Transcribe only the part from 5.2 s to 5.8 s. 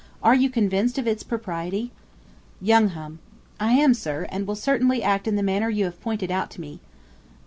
in the manner